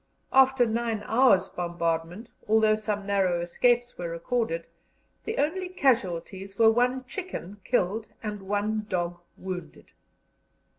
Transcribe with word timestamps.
After 0.33 0.65
nine 0.65 1.03
hours' 1.05 1.47
bombardment, 1.47 2.31
although 2.47 2.75
some 2.75 3.05
narrow 3.05 3.39
escapes 3.39 3.99
were 3.99 4.09
recorded, 4.09 4.65
the 5.25 5.37
only 5.37 5.69
casualties 5.69 6.57
were 6.57 6.71
one 6.71 7.05
chicken 7.05 7.61
killed 7.63 8.07
and 8.23 8.41
one 8.41 8.87
dog 8.89 9.19
wounded. 9.37 9.91